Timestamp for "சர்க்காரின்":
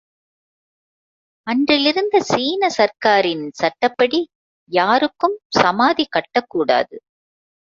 2.77-3.45